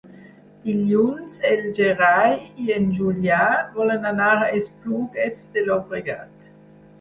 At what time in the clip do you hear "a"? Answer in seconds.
4.39-4.49